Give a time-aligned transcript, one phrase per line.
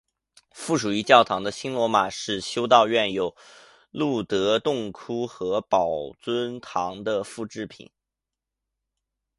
[0.51, 3.35] 附属于教堂的新罗马式修道院有
[3.91, 5.89] 露德洞窟和宝
[6.19, 7.91] 尊堂的复制品。